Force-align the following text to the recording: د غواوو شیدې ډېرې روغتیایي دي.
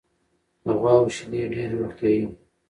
د 0.65 0.67
غواوو 0.79 1.13
شیدې 1.15 1.41
ډېرې 1.53 1.73
روغتیایي 1.81 2.21
دي. 2.29 2.33